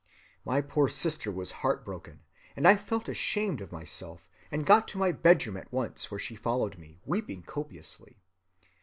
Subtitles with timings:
[0.43, 2.21] My poor sister was heart‐broken;
[2.57, 6.35] and I felt ashamed of myself and got to my bedroom at once, where she
[6.35, 8.17] followed me, weeping copiously.